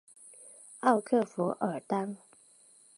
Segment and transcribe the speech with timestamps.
[0.79, 2.17] 奥克弗尔当。